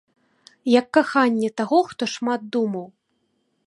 Як 0.79 0.85
каханне 0.99 1.53
таго, 1.63 1.77
хто 1.93 2.03
шмат 2.15 2.41
думаў. 2.57 2.85